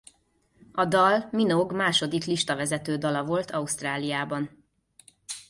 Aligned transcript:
A 0.71 0.85
dal 0.85 1.27
Minogue 1.31 1.75
második 1.75 2.23
listavezető 2.25 2.97
dala 2.97 3.23
volt 3.25 3.51
Ausztráliában. 3.51 4.65